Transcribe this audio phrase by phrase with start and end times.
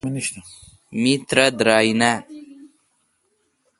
[1.01, 2.17] می ترہ درائ نان۔